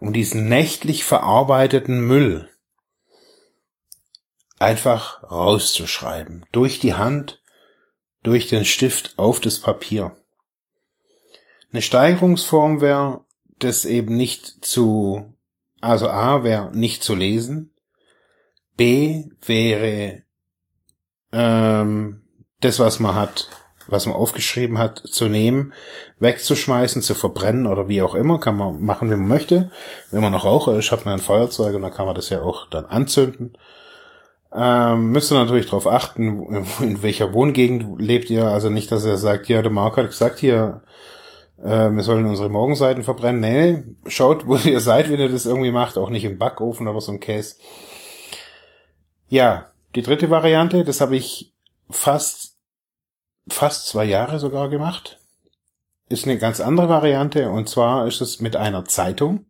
um 0.00 0.12
diesen 0.12 0.48
nächtlich 0.48 1.04
verarbeiteten 1.04 2.00
Müll 2.00 2.48
einfach 4.58 5.22
rauszuschreiben. 5.30 6.44
Durch 6.52 6.80
die 6.80 6.94
Hand, 6.94 7.42
durch 8.22 8.48
den 8.48 8.64
Stift 8.64 9.18
auf 9.18 9.40
das 9.40 9.60
Papier. 9.60 10.16
Eine 11.72 11.82
Steigerungsform 11.82 12.80
wäre, 12.80 13.24
das 13.58 13.84
eben 13.84 14.16
nicht 14.16 14.64
zu, 14.64 15.32
also 15.80 16.08
A 16.08 16.42
wäre 16.42 16.76
nicht 16.76 17.02
zu 17.02 17.14
lesen, 17.14 17.72
B 18.76 19.26
wäre 19.42 20.22
ähm, 21.32 22.22
das, 22.60 22.78
was 22.78 22.98
man 22.98 23.14
hat, 23.14 23.48
was 23.90 24.06
man 24.06 24.14
aufgeschrieben 24.14 24.78
hat, 24.78 24.98
zu 24.98 25.28
nehmen, 25.28 25.72
wegzuschmeißen, 26.18 27.02
zu 27.02 27.14
verbrennen 27.14 27.66
oder 27.66 27.88
wie 27.88 28.02
auch 28.02 28.14
immer, 28.14 28.38
kann 28.38 28.56
man 28.56 28.82
machen, 28.82 29.10
wie 29.10 29.16
man 29.16 29.28
möchte. 29.28 29.70
Wenn 30.10 30.22
man 30.22 30.32
noch 30.32 30.44
Raucher 30.44 30.78
ist, 30.78 30.92
hat 30.92 31.04
man 31.04 31.14
ein 31.14 31.20
Feuerzeug 31.20 31.74
und 31.74 31.82
dann 31.82 31.92
kann 31.92 32.06
man 32.06 32.14
das 32.14 32.30
ja 32.30 32.42
auch 32.42 32.68
dann 32.68 32.86
anzünden. 32.86 33.56
Ähm, 34.52 35.12
müsst 35.12 35.30
ihr 35.30 35.38
natürlich 35.38 35.66
darauf 35.66 35.86
achten, 35.86 36.66
in 36.80 37.02
welcher 37.02 37.32
Wohngegend 37.32 38.00
lebt 38.00 38.30
ihr. 38.30 38.46
Also 38.46 38.68
nicht, 38.68 38.90
dass 38.90 39.04
er 39.04 39.16
sagt, 39.16 39.48
ja, 39.48 39.62
der 39.62 39.70
Marc 39.70 39.96
hat 39.96 40.08
gesagt 40.08 40.38
hier, 40.38 40.82
äh, 41.62 41.90
wir 41.90 42.02
sollen 42.02 42.26
unsere 42.26 42.48
Morgenseiten 42.48 43.04
verbrennen. 43.04 43.40
Nee, 43.40 43.84
schaut, 44.10 44.46
wo 44.46 44.56
ihr 44.56 44.80
seid, 44.80 45.10
wenn 45.10 45.20
ihr 45.20 45.28
das 45.28 45.46
irgendwie 45.46 45.70
macht. 45.70 45.98
Auch 45.98 46.10
nicht 46.10 46.24
im 46.24 46.38
Backofen 46.38 46.88
oder 46.88 47.00
so 47.00 47.12
ein 47.12 47.20
Käse. 47.20 47.56
Ja, 49.28 49.70
die 49.94 50.02
dritte 50.02 50.30
Variante, 50.30 50.84
das 50.84 51.00
habe 51.00 51.16
ich 51.16 51.54
fast 51.88 52.56
fast 53.52 53.86
zwei 53.86 54.04
Jahre 54.04 54.38
sogar 54.38 54.68
gemacht. 54.68 55.18
Ist 56.08 56.24
eine 56.24 56.38
ganz 56.38 56.60
andere 56.60 56.88
Variante 56.88 57.50
und 57.50 57.68
zwar 57.68 58.06
ist 58.06 58.20
es 58.20 58.40
mit 58.40 58.56
einer 58.56 58.84
Zeitung. 58.84 59.46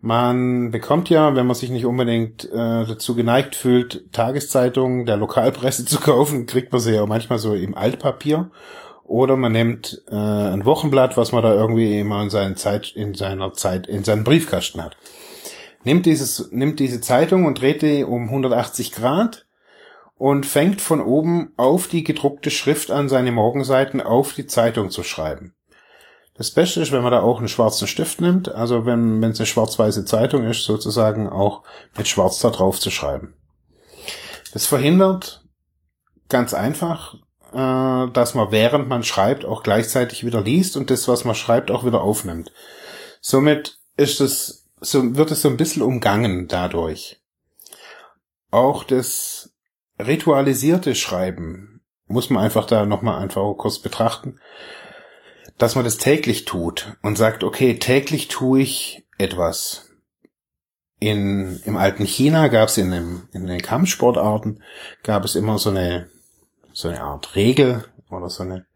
Man 0.00 0.70
bekommt 0.70 1.08
ja, 1.08 1.34
wenn 1.34 1.46
man 1.46 1.56
sich 1.56 1.70
nicht 1.70 1.86
unbedingt 1.86 2.44
äh, 2.44 2.84
dazu 2.84 3.14
geneigt 3.14 3.56
fühlt, 3.56 4.12
Tageszeitungen 4.12 5.06
der 5.06 5.16
Lokalpresse 5.16 5.84
zu 5.86 5.98
kaufen, 6.00 6.46
kriegt 6.46 6.72
man 6.72 6.80
sie 6.80 6.94
ja 6.94 7.06
manchmal 7.06 7.38
so 7.38 7.54
im 7.54 7.76
Altpapier. 7.76 8.50
Oder 9.04 9.36
man 9.36 9.52
nimmt 9.52 10.02
äh, 10.08 10.14
ein 10.16 10.64
Wochenblatt, 10.64 11.16
was 11.16 11.30
man 11.30 11.42
da 11.42 11.54
irgendwie 11.54 12.00
immer 12.00 12.22
in, 12.22 12.30
seinen 12.30 12.56
Zeit, 12.56 12.90
in 12.94 13.14
seiner 13.14 13.52
Zeit 13.52 13.86
in 13.86 14.02
seinen 14.02 14.24
Briefkasten 14.24 14.82
hat. 14.82 14.96
Nimmt, 15.84 16.06
dieses, 16.06 16.50
nimmt 16.50 16.80
diese 16.80 17.00
Zeitung 17.00 17.44
und 17.44 17.60
dreht 17.60 17.82
die 17.82 18.02
um 18.02 18.24
180 18.24 18.90
Grad 18.90 19.45
und 20.16 20.46
fängt 20.46 20.80
von 20.80 21.00
oben 21.00 21.52
auf 21.56 21.88
die 21.88 22.02
gedruckte 22.02 22.50
Schrift 22.50 22.90
an, 22.90 23.08
seine 23.08 23.32
Morgenseiten 23.32 24.00
auf 24.00 24.32
die 24.32 24.46
Zeitung 24.46 24.90
zu 24.90 25.02
schreiben. 25.02 25.54
Das 26.34 26.50
Beste 26.50 26.80
ist, 26.80 26.92
wenn 26.92 27.02
man 27.02 27.12
da 27.12 27.22
auch 27.22 27.38
einen 27.38 27.48
schwarzen 27.48 27.88
Stift 27.88 28.20
nimmt, 28.20 28.50
also 28.50 28.84
wenn 28.84 29.22
es 29.22 29.38
eine 29.38 29.46
schwarz-weiße 29.46 30.04
Zeitung 30.04 30.44
ist, 30.44 30.64
sozusagen 30.64 31.28
auch 31.28 31.62
mit 31.96 32.08
schwarz 32.08 32.40
da 32.40 32.50
drauf 32.50 32.78
zu 32.78 32.90
schreiben. 32.90 33.34
Das 34.52 34.66
verhindert 34.66 35.44
ganz 36.28 36.52
einfach, 36.52 37.14
äh, 37.52 38.10
dass 38.12 38.34
man 38.34 38.50
während 38.50 38.88
man 38.88 39.02
schreibt 39.02 39.44
auch 39.44 39.62
gleichzeitig 39.62 40.24
wieder 40.24 40.42
liest 40.42 40.76
und 40.76 40.90
das, 40.90 41.08
was 41.08 41.24
man 41.24 41.34
schreibt, 41.34 41.70
auch 41.70 41.84
wieder 41.84 42.02
aufnimmt. 42.02 42.52
Somit 43.20 43.78
ist 43.96 44.20
es, 44.20 44.66
so 44.80 45.16
wird 45.16 45.30
es 45.30 45.42
so 45.42 45.48
ein 45.48 45.56
bisschen 45.56 45.82
umgangen 45.82 46.48
dadurch. 46.48 47.22
Auch 48.50 48.84
das 48.84 49.35
ritualisierte 49.98 50.94
Schreiben 50.94 51.80
muss 52.06 52.30
man 52.30 52.44
einfach 52.44 52.66
da 52.66 52.86
nochmal 52.86 53.20
einfach 53.20 53.54
kurz 53.56 53.78
betrachten, 53.78 54.38
dass 55.58 55.74
man 55.74 55.84
das 55.84 55.98
täglich 55.98 56.44
tut 56.44 56.96
und 57.02 57.16
sagt, 57.16 57.42
okay, 57.42 57.78
täglich 57.78 58.28
tue 58.28 58.60
ich 58.60 59.06
etwas. 59.18 59.90
In, 60.98 61.60
Im 61.64 61.76
alten 61.76 62.04
China 62.06 62.48
gab 62.48 62.68
es 62.68 62.78
in, 62.78 62.90
dem, 62.90 63.28
in 63.32 63.46
den 63.46 63.60
Kampfsportarten 63.60 64.62
gab 65.02 65.24
es 65.24 65.34
immer 65.34 65.58
so 65.58 65.70
eine, 65.70 66.08
so 66.72 66.88
eine 66.88 67.02
Art 67.02 67.34
Regel 67.34 67.84
oder 68.10 68.30
so 68.30 68.44
eine, 68.44 68.66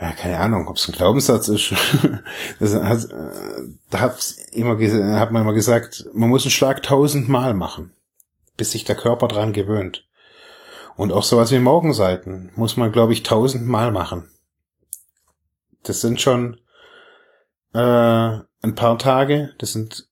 ja, 0.00 0.12
keine 0.12 0.38
Ahnung, 0.38 0.68
ob 0.68 0.76
es 0.76 0.88
ein 0.88 0.92
Glaubenssatz 0.92 1.48
ist. 1.48 1.74
das 2.60 2.74
hat, 2.74 3.08
da 3.90 4.00
hat, 4.00 4.34
immer, 4.52 4.78
hat 5.18 5.32
man 5.32 5.42
immer 5.42 5.52
gesagt, 5.52 6.06
man 6.14 6.30
muss 6.30 6.44
einen 6.44 6.50
Schlag 6.50 6.82
tausendmal 6.82 7.52
machen 7.52 7.95
bis 8.56 8.72
sich 8.72 8.84
der 8.84 8.96
Körper 8.96 9.28
dran 9.28 9.52
gewöhnt. 9.52 10.06
Und 10.96 11.12
auch 11.12 11.24
sowas 11.24 11.52
wie 11.52 11.58
Morgenseiten 11.58 12.50
muss 12.56 12.76
man, 12.76 12.90
glaube 12.90 13.12
ich, 13.12 13.22
tausendmal 13.22 13.92
machen. 13.92 14.30
Das 15.82 16.00
sind 16.00 16.20
schon 16.20 16.58
äh, 17.74 17.78
ein 17.78 18.74
paar 18.74 18.98
Tage, 18.98 19.54
das 19.58 19.72
sind 19.72 20.08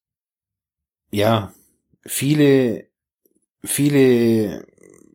ja 1.11 1.53
viele, 2.05 2.87
viele 3.65 4.67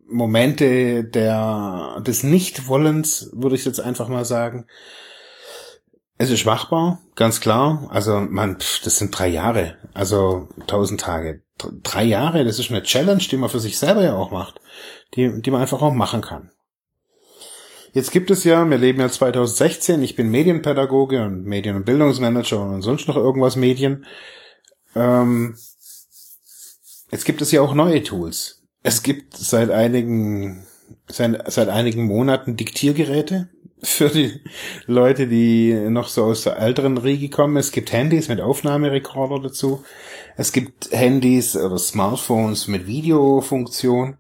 Momente 0.08 1.04
der 1.04 2.02
des 2.02 2.24
Nichtwollens, 2.24 3.30
würde 3.34 3.56
ich 3.56 3.66
jetzt 3.66 3.80
einfach 3.80 4.08
mal 4.08 4.26
sagen. 4.26 4.66
Es 6.18 6.32
ist 6.32 6.46
machbar, 6.46 7.00
ganz 7.16 7.40
klar. 7.40 7.88
Also 7.92 8.20
man, 8.20 8.58
das 8.84 8.98
sind 8.98 9.18
drei 9.18 9.28
Jahre, 9.28 9.78
also 9.94 10.50
tausend 10.68 11.00
Tage 11.00 11.44
drei 11.84 12.04
Jahre, 12.04 12.44
das 12.44 12.60
ist 12.60 12.72
eine 12.72 12.84
Challenge, 12.84 13.24
die 13.24 13.38
man 13.38 13.50
für 13.50 13.60
sich 13.60 13.78
selber 13.78 14.04
ja 14.04 14.16
auch 14.16 14.32
macht, 14.32 14.62
die, 15.16 15.42
die 15.42 15.52
man 15.52 15.62
einfach 15.62 15.82
auch 15.82 15.94
machen 15.94 16.22
kann. 16.22 16.52
Jetzt 17.94 18.12
gibt 18.12 18.30
es 18.30 18.44
ja, 18.44 18.70
wir 18.70 18.78
leben 18.78 19.00
ja 19.00 19.10
2016, 19.10 20.04
ich 20.04 20.16
bin 20.16 20.30
Medienpädagoge 20.30 21.24
und 21.24 21.46
Medien- 21.46 21.76
und 21.76 21.86
Bildungsmanager 21.86 22.62
und 22.62 22.82
sonst 22.84 23.08
noch 23.08 23.16
irgendwas 23.16 23.56
Medien. 23.56 24.06
Ähm, 24.96 25.58
jetzt 27.12 27.26
gibt 27.26 27.42
es 27.42 27.52
ja 27.52 27.62
auch 27.62 27.74
neue 27.74 28.04
Tools. 28.04 28.62
Es 28.84 29.02
gibt 29.02 29.36
seit 29.36 29.72
einigen, 29.72 30.68
seit, 31.08 31.52
seit 31.52 31.70
einigen 31.70 32.06
Monaten 32.06 32.58
Diktiergeräte 32.58 33.50
für 33.82 34.10
die 34.10 34.42
Leute, 34.86 35.28
die 35.28 35.74
noch 35.90 36.10
so 36.10 36.26
aus 36.26 36.44
der 36.44 36.60
älteren 36.60 36.98
Riege 36.98 37.30
kommen. 37.30 37.58
Es 37.58 37.72
gibt 37.72 37.92
Handys 37.92 38.28
mit 38.28 38.40
Aufnahmerekorder 38.40 39.42
dazu. 39.42 39.84
Es 40.36 40.52
gibt 40.52 40.92
Handys 40.92 41.56
oder 41.56 41.78
Smartphones 41.78 42.68
mit 42.68 42.88
Videofunktion. 42.88 44.18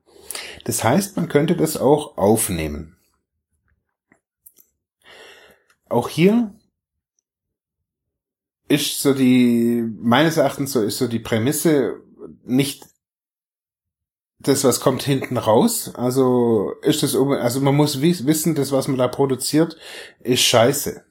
Das 0.65 0.83
heißt, 0.83 1.15
man 1.15 1.29
könnte 1.29 1.55
das 1.55 1.77
auch 1.77 2.17
aufnehmen. 2.17 2.97
Auch 5.87 6.09
hier 6.09 6.53
ist 8.67 9.01
so 9.01 9.13
die, 9.13 9.83
meines 9.99 10.37
Erachtens 10.37 10.71
so 10.71 10.81
ist 10.81 10.99
so 10.99 11.07
die 11.07 11.19
Prämisse 11.19 12.01
nicht 12.43 12.85
das, 14.39 14.63
was 14.63 14.79
kommt 14.79 15.03
hinten 15.03 15.37
raus. 15.37 15.91
Also 15.95 16.73
ist 16.81 17.03
das, 17.03 17.15
also 17.15 17.59
man 17.61 17.75
muss 17.75 18.01
wissen, 18.01 18.55
das, 18.55 18.71
was 18.71 18.87
man 18.87 18.97
da 18.97 19.07
produziert, 19.07 19.77
ist 20.21 20.41
scheiße. 20.41 21.03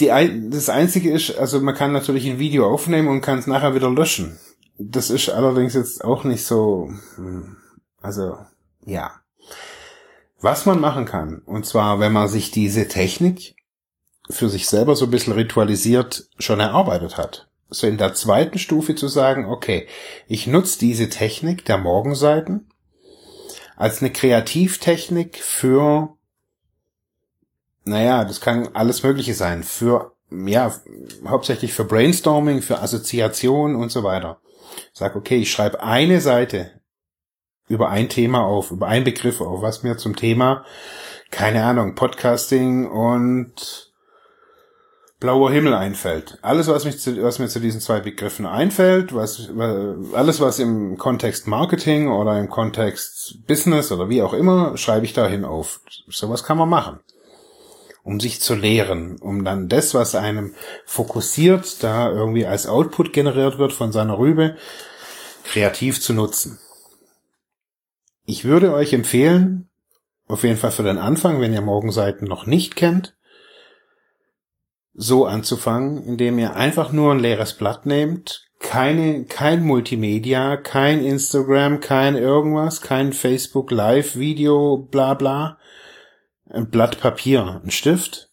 Die, 0.00 0.50
das 0.50 0.68
einzige 0.68 1.12
ist, 1.12 1.36
also 1.36 1.60
man 1.60 1.74
kann 1.74 1.92
natürlich 1.92 2.26
ein 2.28 2.38
Video 2.38 2.66
aufnehmen 2.66 3.08
und 3.08 3.20
kann 3.20 3.38
es 3.38 3.46
nachher 3.46 3.74
wieder 3.74 3.90
löschen. 3.90 4.38
Das 4.78 5.10
ist 5.10 5.28
allerdings 5.28 5.74
jetzt 5.74 6.02
auch 6.04 6.24
nicht 6.24 6.44
so, 6.44 6.90
hm, 7.16 7.56
also, 8.00 8.38
ja. 8.86 9.12
Was 10.40 10.64
man 10.64 10.80
machen 10.80 11.04
kann, 11.04 11.42
und 11.44 11.66
zwar, 11.66 12.00
wenn 12.00 12.12
man 12.12 12.28
sich 12.28 12.50
diese 12.50 12.88
Technik 12.88 13.56
für 14.30 14.48
sich 14.48 14.68
selber 14.68 14.96
so 14.96 15.04
ein 15.04 15.10
bisschen 15.10 15.34
ritualisiert 15.34 16.28
schon 16.38 16.60
erarbeitet 16.60 17.18
hat. 17.18 17.48
So 17.68 17.86
in 17.86 17.98
der 17.98 18.14
zweiten 18.14 18.58
Stufe 18.58 18.94
zu 18.94 19.06
sagen, 19.06 19.44
okay, 19.44 19.86
ich 20.26 20.46
nutze 20.46 20.78
diese 20.78 21.08
Technik 21.08 21.64
der 21.66 21.78
Morgenseiten 21.78 22.68
als 23.76 24.00
eine 24.00 24.12
Kreativtechnik 24.12 25.38
für, 25.38 26.16
naja, 27.90 28.24
das 28.24 28.40
kann 28.40 28.68
alles 28.72 29.02
Mögliche 29.02 29.34
sein, 29.34 29.62
für, 29.62 30.12
ja, 30.30 30.74
hauptsächlich 31.26 31.72
für 31.74 31.84
Brainstorming, 31.84 32.62
für 32.62 32.80
Assoziation 32.80 33.76
und 33.76 33.90
so 33.90 34.02
weiter. 34.02 34.40
Sag, 34.92 35.16
okay, 35.16 35.36
ich 35.36 35.50
schreibe 35.50 35.82
eine 35.82 36.20
Seite 36.20 36.80
über 37.68 37.90
ein 37.90 38.08
Thema 38.08 38.44
auf, 38.44 38.70
über 38.70 38.86
einen 38.86 39.04
Begriff 39.04 39.40
auf, 39.40 39.62
was 39.62 39.82
mir 39.82 39.96
zum 39.96 40.16
Thema, 40.16 40.64
keine 41.30 41.64
Ahnung, 41.64 41.94
Podcasting 41.94 42.86
und 42.86 43.90
blauer 45.20 45.50
Himmel 45.50 45.74
einfällt. 45.74 46.38
Alles, 46.42 46.66
was, 46.68 46.84
mich 46.84 46.98
zu, 46.98 47.22
was 47.22 47.38
mir 47.38 47.48
zu 47.48 47.60
diesen 47.60 47.80
zwei 47.80 48.00
Begriffen 48.00 48.46
einfällt, 48.46 49.14
was, 49.14 49.50
alles, 50.12 50.40
was 50.40 50.58
im 50.58 50.96
Kontext 50.96 51.46
Marketing 51.46 52.08
oder 52.08 52.38
im 52.38 52.48
Kontext 52.48 53.46
Business 53.46 53.92
oder 53.92 54.08
wie 54.08 54.22
auch 54.22 54.32
immer, 54.32 54.76
schreibe 54.76 55.04
ich 55.04 55.12
dahin 55.12 55.44
auf. 55.44 55.80
Sowas 56.08 56.42
kann 56.42 56.58
man 56.58 56.68
machen. 56.68 57.00
Um 58.02 58.18
sich 58.18 58.40
zu 58.40 58.54
lehren, 58.54 59.18
um 59.20 59.44
dann 59.44 59.68
das, 59.68 59.94
was 59.94 60.14
einem 60.14 60.54
fokussiert, 60.86 61.82
da 61.82 62.10
irgendwie 62.10 62.46
als 62.46 62.66
Output 62.66 63.12
generiert 63.12 63.58
wird 63.58 63.72
von 63.72 63.92
seiner 63.92 64.18
Rübe, 64.18 64.56
kreativ 65.44 66.00
zu 66.00 66.14
nutzen. 66.14 66.58
Ich 68.24 68.44
würde 68.44 68.72
euch 68.72 68.92
empfehlen, 68.92 69.68
auf 70.28 70.44
jeden 70.44 70.56
Fall 70.56 70.70
für 70.70 70.84
den 70.84 70.98
Anfang, 70.98 71.40
wenn 71.40 71.52
ihr 71.52 71.60
Morgenseiten 71.60 72.26
noch 72.28 72.46
nicht 72.46 72.76
kennt, 72.76 73.16
so 74.94 75.26
anzufangen, 75.26 76.02
indem 76.04 76.38
ihr 76.38 76.56
einfach 76.56 76.92
nur 76.92 77.12
ein 77.12 77.20
leeres 77.20 77.54
Blatt 77.54 77.86
nehmt, 77.86 78.50
keine, 78.60 79.24
kein 79.24 79.64
Multimedia, 79.64 80.56
kein 80.56 81.02
Instagram, 81.02 81.80
kein 81.80 82.14
irgendwas, 82.14 82.80
kein 82.82 83.12
Facebook 83.12 83.70
Live 83.70 84.16
Video, 84.16 84.76
bla 84.76 85.14
bla, 85.14 85.58
ein 86.52 86.70
Blatt 86.70 87.00
Papier, 87.00 87.60
ein 87.64 87.70
Stift. 87.70 88.30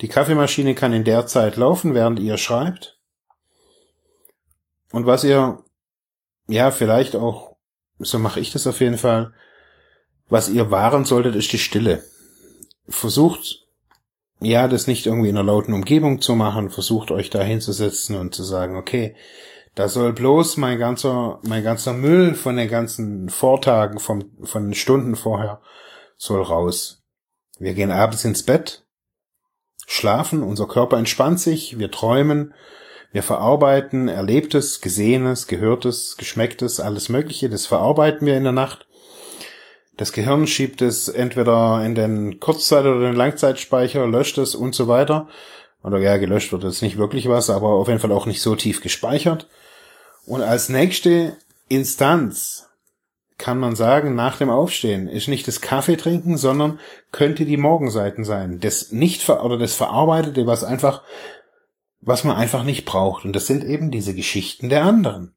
Die 0.00 0.08
Kaffeemaschine 0.08 0.74
kann 0.74 0.92
in 0.92 1.04
der 1.04 1.26
Zeit 1.26 1.56
laufen, 1.56 1.94
während 1.94 2.18
ihr 2.18 2.36
schreibt. 2.38 2.98
Und 4.90 5.06
was 5.06 5.24
ihr, 5.24 5.62
ja, 6.48 6.70
vielleicht 6.70 7.16
auch, 7.16 7.56
so 7.98 8.18
mache 8.18 8.40
ich 8.40 8.52
das 8.52 8.66
auf 8.66 8.80
jeden 8.80 8.98
Fall, 8.98 9.32
was 10.28 10.48
ihr 10.48 10.70
wahren 10.70 11.04
solltet, 11.04 11.34
ist 11.36 11.52
die 11.52 11.58
Stille. 11.58 12.02
Versucht 12.88 13.62
ja, 14.42 14.66
das 14.66 14.86
nicht 14.86 15.06
irgendwie 15.06 15.28
in 15.28 15.36
einer 15.36 15.46
lauten 15.46 15.72
Umgebung 15.72 16.20
zu 16.20 16.34
machen, 16.34 16.70
versucht 16.70 17.10
euch 17.10 17.30
da 17.30 17.42
hinzusetzen 17.42 18.16
und 18.16 18.34
zu 18.34 18.42
sagen, 18.42 18.76
okay, 18.76 19.14
da 19.74 19.88
soll 19.88 20.12
bloß 20.12 20.56
mein 20.56 20.78
ganzer, 20.78 21.38
mein 21.42 21.62
ganzer 21.62 21.92
Müll 21.92 22.34
von 22.34 22.56
den 22.56 22.68
ganzen 22.68 23.28
Vortagen, 23.30 23.98
vom, 24.00 24.32
von 24.42 24.64
den 24.64 24.74
Stunden 24.74 25.16
vorher, 25.16 25.60
soll 26.16 26.42
raus. 26.42 27.02
Wir 27.58 27.74
gehen 27.74 27.90
abends 27.90 28.24
ins 28.24 28.42
Bett, 28.42 28.84
schlafen, 29.86 30.42
unser 30.42 30.66
Körper 30.66 30.98
entspannt 30.98 31.40
sich, 31.40 31.78
wir 31.78 31.90
träumen, 31.90 32.54
wir 33.12 33.22
verarbeiten 33.22 34.08
Erlebtes, 34.08 34.80
Gesehenes, 34.80 35.46
Gehörtes, 35.46 36.16
Geschmecktes, 36.16 36.80
alles 36.80 37.08
Mögliche, 37.08 37.48
das 37.48 37.66
verarbeiten 37.66 38.26
wir 38.26 38.36
in 38.36 38.44
der 38.44 38.52
Nacht 38.52 38.86
das 39.96 40.12
Gehirn 40.12 40.46
schiebt 40.46 40.80
es 40.82 41.08
entweder 41.08 41.84
in 41.84 41.94
den 41.94 42.40
Kurzzeit- 42.40 42.86
oder 42.86 43.00
den 43.00 43.14
Langzeitspeicher, 43.14 44.06
löscht 44.06 44.38
es 44.38 44.54
und 44.54 44.74
so 44.74 44.88
weiter. 44.88 45.28
Oder 45.84 45.98
ja, 45.98 46.16
gelöscht 46.16 46.52
wird 46.52 46.64
jetzt 46.64 46.82
nicht 46.82 46.96
wirklich 46.96 47.28
was, 47.28 47.50
aber 47.50 47.68
auf 47.68 47.88
jeden 47.88 48.00
Fall 48.00 48.12
auch 48.12 48.26
nicht 48.26 48.40
so 48.40 48.56
tief 48.56 48.80
gespeichert. 48.80 49.48
Und 50.24 50.42
als 50.42 50.68
nächste 50.68 51.36
Instanz 51.68 52.68
kann 53.38 53.58
man 53.58 53.74
sagen, 53.74 54.14
nach 54.14 54.36
dem 54.38 54.50
Aufstehen 54.50 55.08
ist 55.08 55.28
nicht 55.28 55.48
das 55.48 55.60
Kaffee 55.60 55.96
trinken, 55.96 56.36
sondern 56.36 56.78
könnte 57.10 57.44
die 57.44 57.56
Morgenseiten 57.56 58.24
sein. 58.24 58.60
Das 58.60 58.92
nicht 58.92 59.22
ver 59.22 59.44
oder 59.44 59.58
das 59.58 59.74
Verarbeitete, 59.74 60.46
was 60.46 60.64
einfach, 60.64 61.02
was 62.00 62.24
man 62.24 62.36
einfach 62.36 62.64
nicht 62.64 62.84
braucht. 62.84 63.24
Und 63.24 63.34
das 63.34 63.46
sind 63.46 63.64
eben 63.64 63.90
diese 63.90 64.14
Geschichten 64.14 64.68
der 64.68 64.84
anderen. 64.84 65.34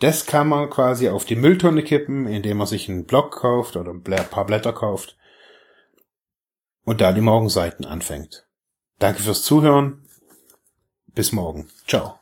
Das 0.00 0.26
kann 0.26 0.48
man 0.48 0.68
quasi 0.68 1.08
auf 1.08 1.24
die 1.24 1.36
Mülltonne 1.36 1.82
kippen, 1.82 2.26
indem 2.26 2.56
man 2.56 2.66
sich 2.66 2.88
einen 2.88 3.04
Block 3.04 3.36
kauft 3.36 3.76
oder 3.76 3.92
ein 3.92 4.02
paar 4.02 4.46
Blätter 4.46 4.72
kauft 4.72 5.16
und 6.84 7.00
da 7.00 7.12
die 7.12 7.20
Morgenseiten 7.20 7.84
anfängt. 7.84 8.46
Danke 8.98 9.22
fürs 9.22 9.42
Zuhören. 9.42 10.06
Bis 11.14 11.32
morgen. 11.32 11.68
Ciao. 11.86 12.21